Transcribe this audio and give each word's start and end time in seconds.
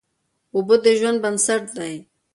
اوبه 0.55 0.75
د 0.83 0.85
ژوند 0.99 1.17
بنسټ 1.23 1.63
دی. 1.77 1.93